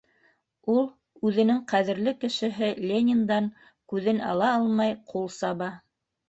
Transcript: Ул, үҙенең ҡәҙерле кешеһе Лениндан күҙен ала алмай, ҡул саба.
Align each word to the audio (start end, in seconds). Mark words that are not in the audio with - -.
Ул, 0.75 0.79
үҙенең 1.29 1.59
ҡәҙерле 1.71 2.13
кешеһе 2.23 2.69
Лениндан 2.93 3.51
күҙен 3.93 4.23
ала 4.31 4.49
алмай, 4.55 4.97
ҡул 5.13 5.31
саба. 5.39 5.71